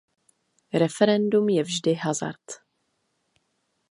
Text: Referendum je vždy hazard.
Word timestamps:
Referendum 0.73 1.49
je 1.49 1.63
vždy 1.63 1.93
hazard. 1.93 2.47